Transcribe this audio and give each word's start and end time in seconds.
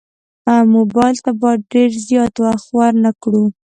موبایل 0.75 1.15
ته 1.25 1.31
باید 1.41 1.61
زیات 2.07 2.33
وخت 2.43 2.67
ورنه 2.77 3.11
کړو. 3.21 3.43